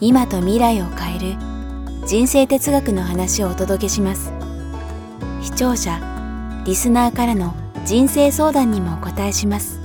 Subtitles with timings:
[0.00, 1.36] 今と未来を変える
[2.06, 4.32] 人生哲学の話をお届けします。
[5.40, 6.00] 視聴者
[6.66, 7.54] リスナーからの
[7.84, 9.80] 人生相談にもお答えします。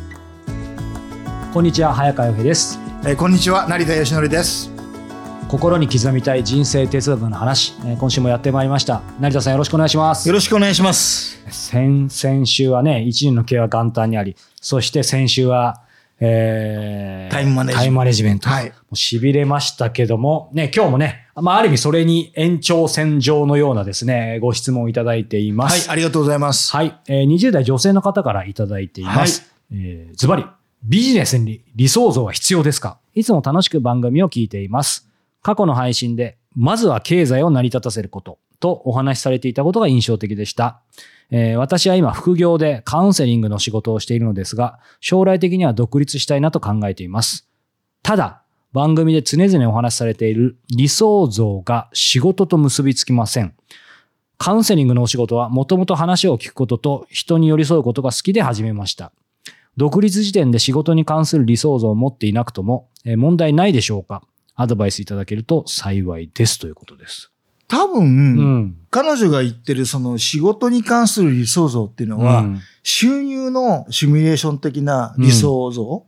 [1.53, 2.79] こんにちは早川洋平です。
[3.03, 4.71] えーこんにちは成田義則です。
[5.47, 9.01] 心に刻みたい人生哲学の話、えー今週もやってまいりました。
[9.19, 10.27] 成田さんよろしくお願いします。
[10.27, 11.39] よろしくお願いします。
[11.51, 15.81] 先々週はね一年の経は元旦にありそして先週は
[16.19, 18.49] えータイムマネジメントタイムマネジメント。
[18.49, 25.87] はいもう痺れましたけども、ね、今日もね、まあ、ある意味それに延長線上のようなですね、ご質問をいただいています。
[25.87, 26.99] はいありがとうございますはい。
[27.07, 29.51] えー20代女性の方からいただいています。
[29.71, 30.45] えーズバリ、
[30.83, 32.97] ビジネスに理想像は必要ですか？
[33.13, 35.07] いつも楽しく番組を聞いています。
[35.43, 40.81] 過去の配信で、まずは経済を成り立たせることとお話しされていたことが印象的でした。
[41.31, 47.47] えー私は今副業でカウンセリングの仕事をしているのですが、将来的には独立したいなと考えています。
[48.01, 53.53] ただ、番組で常々お話しされている理想像が仕事と結びつきません。
[54.37, 59.11] カウンセリングのお仕事はもともと話を聞くことと人に寄り添うことが好きで始めました。
[59.75, 64.23] 独立時点で仕事に関する理想像を持っていなくともえー問題ないでしょうか？
[64.55, 67.31] アドバイスいただけると幸いですということです。
[67.69, 68.75] 多分、うん。
[68.89, 76.07] 彼女が言ってるその仕事に関する理想像っていうのは、うん収入のシミュレーション的な理想像を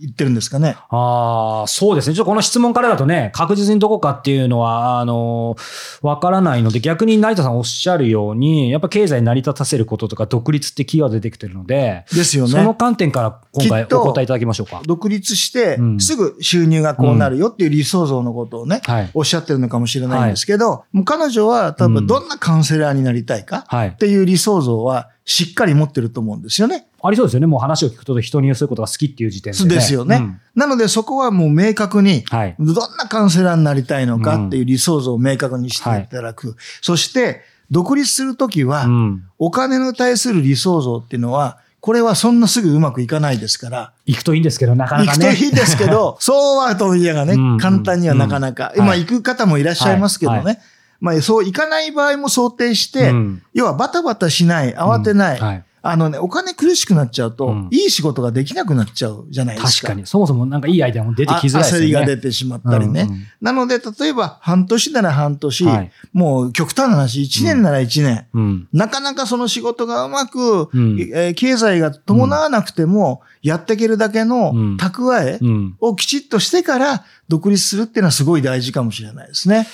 [0.00, 2.14] 言ってるんですかね、ああ、そうですね。
[2.14, 5.56] ちょっとこの質問からだとね、確実にどこかっていうのは、あの、
[6.02, 12.74] わからないので、逆に成田さんおっしゃるように、やっぱ経済成り立たせることとか、独立ってキーワード出てきてるので、ですよそのね。
[12.78, 14.82] 観点から今回お答えいただきましょうか。
[14.86, 19.10] 独立してうん、すぐ収入がこうなるよっていう理想像のことをね、はい。
[19.14, 23.92] おっしゃってるのかもしれないんですけど、もう彼女は多分どんなカウンセラーになりたいかはいっ。
[23.92, 26.86] ていう理想像はしっかり持ってると思うんですよね。
[27.02, 27.46] ありそうですよね。
[27.46, 29.74] もう話を聞くと人に寄せることが好きっていう時点で、ね。
[29.74, 30.16] ですよね。
[30.16, 32.56] うんなのでそこはもう明確に、はい。
[32.58, 36.56] どんなカウンセラーになりたいのかっていう理想像を明確にしていただく。
[36.80, 39.24] そして、独立するときは、うん。
[39.38, 45.36] お金に対する理想像っていうのは、これはそんなすぐうまくいかないですから、行くといいんですけど、なかな行くかね。
[45.36, 50.60] といいですけど、 そうは問屋がねうん、簡単にはなかなか、うんまあ行く方もいらっしゃいますけどはいはね、
[51.00, 55.64] まあそう行かない場合も想定して、うん要はバタバタしない、慌てない、うんはい。
[55.80, 59.88] あのね、お金苦しくなっちゃうと、うんいい仕事ができなくなっちゃうじゃないですか。
[59.88, 60.06] 確かに。
[60.06, 61.86] そもそもなんかいいアイデアも出てきづらいですよね。
[61.86, 63.02] あ焦りが出てしまったりね。
[63.02, 68.68] うんうんなので、例えば半年なら半年、はいもう極端な話、1年なら1年、うん。
[68.72, 75.76] なかなかその仕事がうまく、うんえー経済が伴わなくても、やっていけるだけのうん蓄えうん。
[75.78, 79.68] をきちっとしてから独立するっていうのはすごい大事かもしれないですね。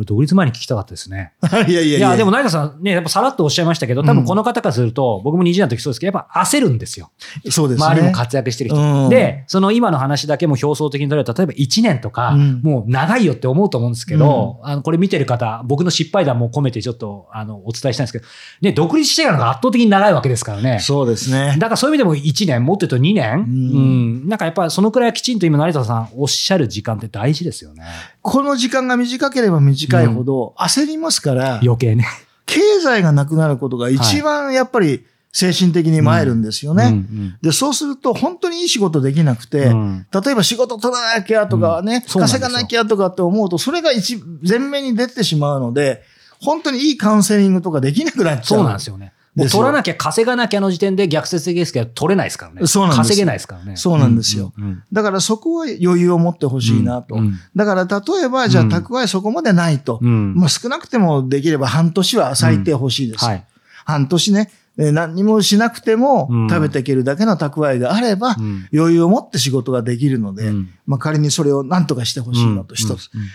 [0.00, 1.32] これ独立前に聞きたかったですね。
[1.52, 1.98] いやいやいや。
[1.98, 7.10] いや、でも成田さんね、やっぱさらっとおっしゃいましたけど、多分この方からすると、僕も20代の時そうですけど、やっぱ焦るんですよ。
[7.50, 7.86] そうですね。
[7.86, 8.78] 周りも活躍してる人。
[8.78, 18.24] うんで、その今の話だけも表層的に取れると、例えば1年とか、うんもう長いよって思うと思うんですけど、あの、これ見てる方、僕の失敗談も込めてちょっと、あの、お伝えしたいんですけど、
[18.62, 20.78] ね、独立してからのが圧倒的に長いわけですからね。
[20.80, 21.56] そうですね。
[21.58, 27.84] だからそういう意味でも1年、もっと言うと2年、ううんん、なんかやっぱりそのくらいきちんと今成田さんおっしゃる時間って大事ですよね。
[28.22, 32.06] この時間が短ければ短いほど焦りますから、余計ね。
[32.46, 36.84] 経済がなくなることが一番やっぱり精神的に参るんですよね。
[36.84, 46.02] うんで、そうすると本当にいい仕事できなくて、うん例えば仕事取らなきゃとかね、稼がなきゃとかって思うと、それが一、前面に出てしまうので、
[46.40, 48.44] 本当にいいカウンセリングとかできなくなっちゃう。
[48.44, 49.12] そうなんですよね。
[49.34, 52.66] もう取らなきゃ稼がなきゃの時点で逆説的ですけど、取れないですからね。
[52.66, 53.76] そうなんです稼げないですからね。
[53.76, 54.52] そうなんですよ。
[54.58, 57.14] うんうんだからそこは余裕を持ってほしいなと。
[57.14, 58.72] うんうんだから例えば、じゃあうん。
[58.72, 59.98] 蓄えそこまでないと。
[60.02, 60.34] うん。
[60.34, 63.24] まあ少なくてもできれば半年は最低欲しいです。
[63.24, 63.46] はい。
[63.84, 66.48] 半年ね、えー何にもしなくてもうん。
[66.48, 68.68] 食べていけるだけの蓄えがあれば、うん。
[68.72, 70.70] 余裕を持って仕事ができるので、うん。
[70.86, 73.10] まあ仮にそれを何とかしてほしいのと一つ。
[73.14, 73.20] うん。
[73.20, 73.26] うん。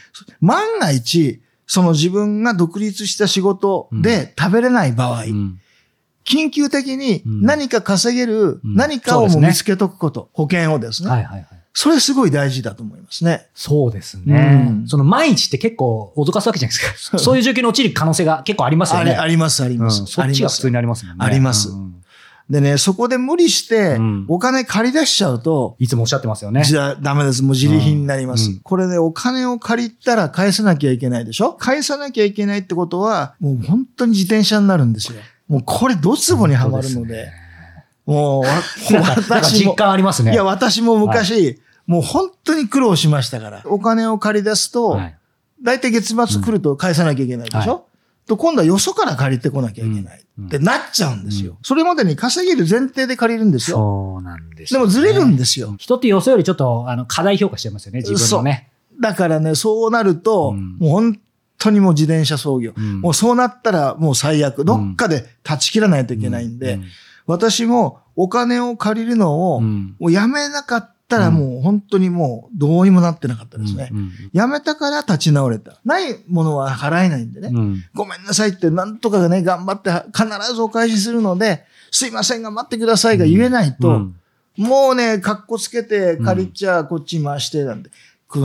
[0.41, 5.59] 万が一、その自分が独立した仕事で食べれない場合、うん
[6.25, 11.09] 緊急的にうん何か稼げるうん何かを見つけとくこと、保険をですね。
[11.09, 11.47] はいはいはい。
[11.77, 13.47] それすごい大事だと思いますね。
[13.53, 14.67] そうですね。
[14.69, 17.19] うんその毎日って結構脅かすわけじゃないですか。
[17.19, 19.11] そういう状況に陥る可能性が結構ありますよね。
[19.11, 20.05] ありあります、ありうんます。
[20.05, 21.25] そっちが普通にありますもんね。
[21.25, 21.95] ありますうん
[22.47, 26.63] でね、そこで無理してうん、お金借り出しちゃうと、いつもおっしゃってますよね。
[26.63, 27.41] じゃあダメです。
[27.41, 28.51] もう自利品になります。
[28.51, 31.53] うんこれね、お金を借りたら返さなきゃいけないでしょ？
[31.53, 35.19] 返さなきゃいけないってことは、もう本当に自転車になるんですよ。
[35.47, 37.31] もうこれドツボにはまるので、
[38.05, 38.43] もう
[39.29, 40.33] 私も、感ありますね。
[40.33, 43.61] いや、私も昔、もう本当に苦労しましたから。
[43.65, 45.15] お金を借り出すと、はい
[45.61, 47.81] 大体月末来ると返さなきゃいけないでしょ、は
[48.27, 50.19] と今度はよそから借りてこなきゃいけない。
[50.37, 51.53] うんってなっちゃうんですよ。
[51.53, 53.77] うんそれまでに稼げる前提で借りるんですよ。
[53.77, 55.75] そうなんですでもずれるんですよ。
[55.77, 58.69] 人って予想よりちょっと、あの、課題評価してますよね、自分のね。
[58.99, 61.19] だからね、そうなると、うんもう本
[61.57, 62.73] 当にもう自転車操業。
[62.75, 63.01] うん。
[63.01, 64.65] もうそうなったらもう最悪。
[64.65, 66.83] どっかで断ち切らないといけないんで、うん。
[67.27, 69.95] 私もお金を借りるのを、うん。
[69.99, 73.89] もうやめなかったらもう本当にもうどうにもなってなかったですね。
[73.91, 74.11] うん。
[74.33, 75.79] やめたから立ち直れた。
[75.85, 77.49] ないものは払えないんでね。
[77.51, 77.83] うん。
[77.93, 84.15] ごめんなさいって、なんとかね、頑張って必ずお返しするので、すいませんが待ってくださいが言えないと、うん。
[84.57, 87.89] もうね、格好つけて借りちゃこっちに回してなんで、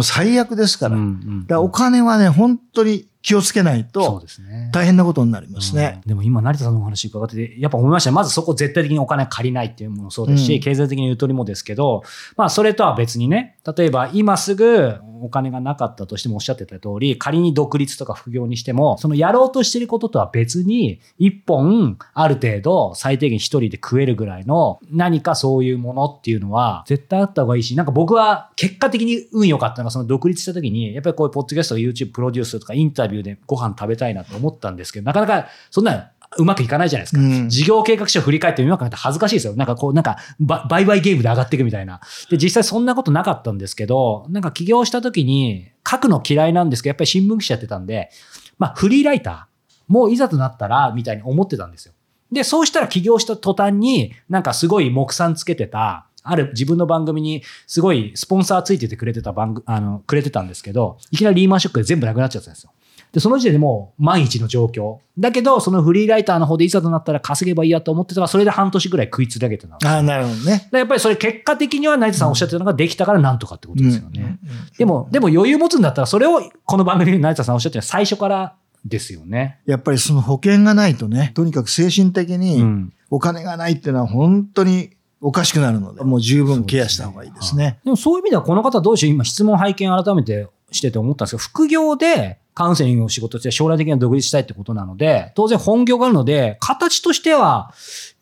[0.03, 0.97] 最悪ですから。
[0.97, 4.71] うんうんだからお金はね、本当に気をつけないそうとですね。
[4.73, 6.01] 大変なことになりますね。
[6.03, 12.03] うんでも今、成田さんのお話伺ってて、やっぱ思いましたねまずそこ絶対的にお金借りないっていうものもそうですし、うん経済的にゆとりもですけど、
[12.37, 37.21] まあそれとは別にね、例えば今すぐお金がなかったとしてもおっしゃってた通り、仮に独立とか副業にしても、そのやろうとしてることとは別に、一本ある程度最低限一人で食えるぐらいの何かそういうものっていうのは絶対あった方がいいし、なんか僕は結果的に運良かったのが、その独立した時に、やっぱりこういうポッドキャスト YouTube プロデュースとかインタビューでご飯食べたいなと思ったんですけど、なかなかそんなうまくいかないじゃないですか。
[37.21, 39.57] うん事業計画書を振り返ってうかなって恥ずかしいですよ。
[39.57, 42.01] なんかこう、なんか、ば売買ゲームで上がっていくみたいな。
[42.31, 48.11] で、実際そんなことなかったんですけど、なんか起業した時に、書くの嫌いなんですけど、やっぱり新聞記者やってたんで、
[48.59, 51.95] まあ、フリーライター、もういざとなったら、みたいに思ってたんですよ。
[52.31, 62.71] で、そうしたら起業した途端に、なんかすごい目算つけてた、ある自分の番組にすごいスポンサーついててくれてた番組、あの、くれてたんですけど、いきなりリーマンショックで全部なくなっちゃったんですよ。
[63.13, 64.99] で、その時点でもう万一の状況。
[65.19, 69.79] だけど、そのフリーライターの方でいざとなったら稼げばいいやと思ってたら、それで半年ぐらい食いつげてたの。
[69.85, 70.69] ああ、なるほどね。
[70.71, 74.39] でやっぱりそれ結果的には成田さんおっしゃってたのができたからなんとかってことですよね。
[74.79, 78.55] でも、でも余裕持つんだったら、それをこの番組で成田さんおっしゃってるのは最初から
[78.85, 79.59] ですよね。
[79.67, 82.93] やっぱりその保険がないとね、とにかく精神的うにん。
[83.11, 84.91] お金がないっていうのは本当に
[85.21, 87.81] おかしくなるので、もう十分ケアした方がいいですね。
[87.85, 89.11] でもそういう意味ではこの方どうでしょう？
[89.11, 97.73] 今質問拝見改めてしてて思ったんですけど、副業でカウンセリングを仕事して将来的には独立したいってことなので、当然本業があるので、形としては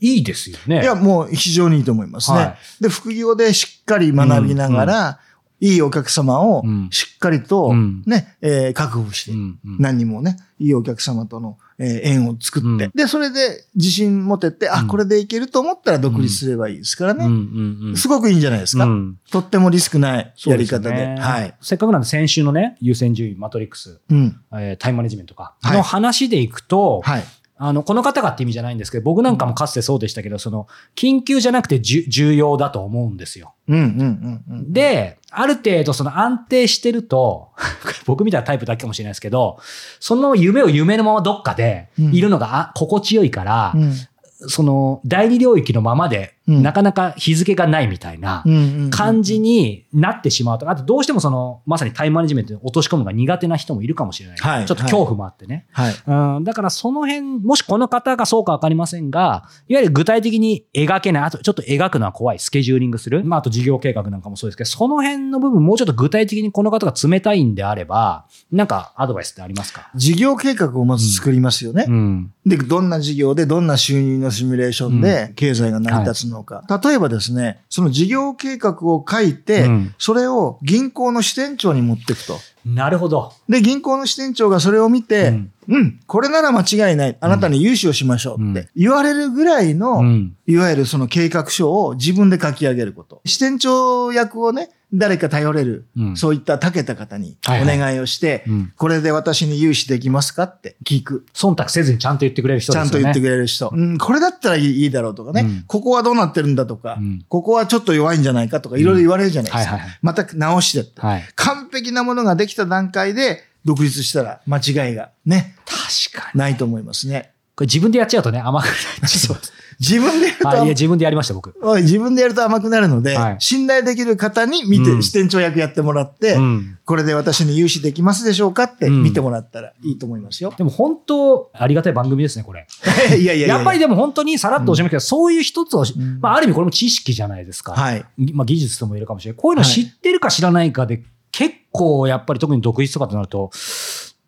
[0.00, 0.82] いいですよね。
[0.82, 2.38] いや、もう非常にいいと思いますね。
[2.38, 5.20] はで、副業でしっかり学びながら、
[5.60, 17.26] いいお客様をうんしっかりとうんね、えー確保して、うんうん何人もね、いいお客様との、えー縁を作って、うんで、それで自信持てて、あ、うんこれでいけると思ったら独立すればいいですからね。
[17.26, 18.84] うんうんうんすごくいいんじゃないですか。
[18.84, 20.94] うんとってもリスクないやり方で。
[20.94, 21.54] ねはい。
[21.60, 24.40] せっかくなんで先週のね、優先順位、マトリックス、うん。
[24.52, 27.24] えータイムマネジメントとかはいの話でいくと、はい。
[27.58, 33.54] あの、この方がって意味じゃないんですけど、僕なんかもかつてそうでしたけど、その、緊急じゃなくて重要だと思うんですよ。
[33.68, 34.72] うんうんうんうん。
[34.72, 37.50] で、ある程度その安定してると、
[38.06, 39.58] 僕みたいなタイプだけかもしれないですけど、
[40.00, 43.92] その夢を夢のままどっかでうんいるのがあ心地よいから、うん
[44.40, 48.42] その第二領域のままで、うんなかなか日付がないみたいな
[48.90, 54.38] 感じになってしまうと、あとどうしてもその、まさにタイムマネジメントに落とし込むのが苦手な人もいるかもしれない。
[54.38, 55.66] はいちょっと恐怖もあってね。
[55.72, 55.94] はい。
[56.06, 69.90] うん、だからその辺、もしこの方がそうかわかりませんが、いわゆる具体的に描けない、あとちょっと描くのは怖い、スケジューリングする、まああと事業計画なんかもそうですけど、その辺の部分もうちょっと具体的にこの方が冷たいんであれば、なんかアドバイスってありますか？
[69.94, 71.84] 事業計画をまず作りますよね。
[71.86, 72.32] うん。
[72.46, 76.62] で、どんな事業でどんな収入のシミュレーションで経済が成り立つのか。
[76.82, 82.38] 例えばですね、その事業計画を書いて、うんそれを銀行の支店長に持っていくと。
[82.64, 83.32] なるほど。
[83.48, 87.16] で、銀行の支店長がそれを見て、うんうん、これなら間違いない。
[87.20, 90.36] あなたに融資をしましょうって言われるぐらいの、うん。
[90.46, 93.20] いわゆるその計画書を自分で書き上げること。
[93.24, 101.26] 支店長役をね、誰か頼れる、うんそういった長けた方におはいはい願いをして、うんこれで私に融資できますかって聞く。
[101.34, 102.90] 忖度せずにちゃんと言ってくれる人ですよね。
[102.90, 103.70] ちゃんと言ってくれる人。
[103.72, 109.72] うん、これだったらいいいいだろうとかね、うんここはどうなってるんだとか、うんここはちょっと弱いんじゃないかとか、いろいろ言われるじゃないですか。
[109.72, 111.28] はいはいはいまた直してって、はい。
[111.34, 116.38] 完璧なものができた段階で独立したら間違いがね、確かに。
[116.38, 117.32] ないと思いますね。
[117.58, 118.74] これ自分でやっちゃうとね、甘くなっ
[119.10, 119.36] ちゃう。
[119.80, 121.54] 自分でやるとはい、いや、自分でやりました、僕。
[121.82, 126.78] 自分でやると甘くなるので、はい信頼できる方に見て、うん支店長役やってもらって、うん。
[126.84, 130.54] これで私に融資できますでしょうかってうん見てもらったらいいと思いますよ。
[130.56, 132.64] でも本当、ありがたい番組ですね、これ。
[133.10, 135.86] いやいやいややっぱりでも本当にさらっとおっしゃいますけど、そういう一つを、ん
[136.20, 137.72] まあ、ある意味これも知識じゃないですか。
[137.72, 138.04] はい。
[138.34, 139.40] まあ、技術とも言えるかもしれない。
[139.40, 143.50] こういうの知ってるか知らないかで、結構やっぱり特に独立とかとなると、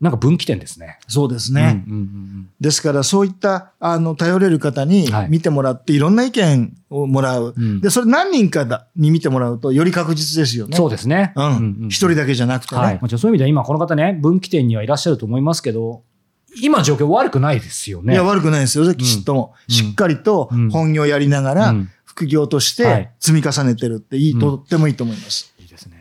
[0.00, 0.98] なんか分岐点ですね。
[1.08, 1.84] そうですね。
[1.86, 7.54] うんうんうんですから、そういった、あの、頼れる方にはい見てもらって、いろんな意見をもらう。
[7.56, 10.76] うんで、それ何人かだに見てもらうと、より確実ですよね。
[10.76, 11.32] そうですね。
[11.36, 11.88] うん。
[11.88, 12.80] 一、人だけじゃなくてね。
[12.80, 12.94] はい。
[12.94, 16.02] まあじゃあそういう意味では今この方ね、分岐点にはいらっしゃると思いますけど、
[16.62, 18.14] 今の状況悪くないですよね。
[18.14, 18.94] いや、悪くないですよ。
[18.94, 25.54] きちっとも、うんしっかりとうん本業やりながら、うん副業としはいて積み重ねてるっていい、うんとってもいいと思います。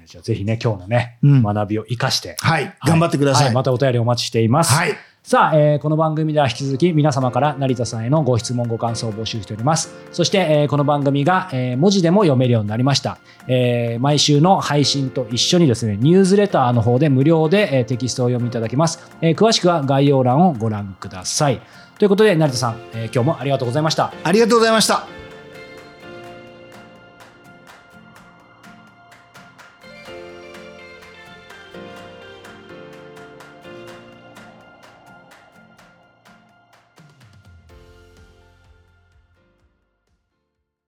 [0.10, 2.76] じゃあぜひね、今日のね、うん学びを生かして、はい。
[2.84, 3.48] 頑張ってください。
[3.48, 4.74] はまたお便りお待ちしています。
[4.74, 4.98] はい。
[5.22, 21.62] さあ、えーこの番組では引き続き皆様から成田さんへのご質問ご感想を募集しておりますそして、えーこの番組が、えー文字でも読めるようになりました、えー毎週の配信と一緒にですねニュースレターの方で無料で、えーテキストをお読みいただけます、えー詳しくは概要欄をご覧ください
[22.00, 25.19] ということで成田さん、えー今日もありがとうございましたありがとうございました。